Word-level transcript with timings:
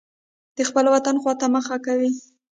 د 0.55 0.59
خپل 0.69 0.85
وطن 0.93 1.15
خوا 1.21 1.33
ته 1.39 1.45
مخه 1.55 1.77
کوي. 1.85 2.11